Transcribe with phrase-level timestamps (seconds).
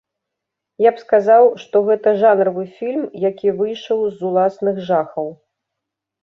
[0.83, 5.27] Я б сказаў, што гэта жанравы фільм, які выйшаў з уласных жахаў.